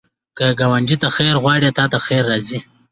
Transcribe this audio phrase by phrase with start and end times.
[0.37, 2.59] که ګاونډي ته خیر غواړې، تا ته خیر راځي